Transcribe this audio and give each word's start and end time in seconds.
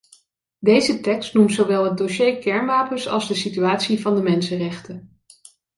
Deze 0.59 0.99
tekst 1.01 1.33
noemt 1.33 1.51
zowel 1.53 1.83
het 1.85 1.97
dossier 1.97 2.37
kernwapens 2.39 3.07
als 3.07 3.27
de 3.27 3.35
situatie 3.35 4.01
van 4.01 4.15
de 4.15 4.21
mensenrechten. 4.21 5.19